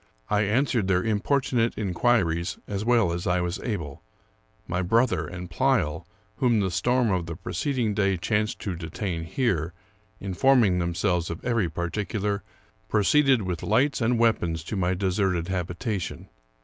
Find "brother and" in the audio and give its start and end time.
4.81-5.47